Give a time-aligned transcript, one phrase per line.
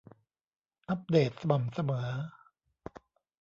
[0.89, 2.07] อัปเดตสม่ำเสมอ